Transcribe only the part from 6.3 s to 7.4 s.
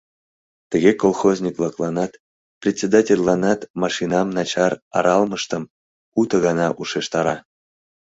гана ушештара.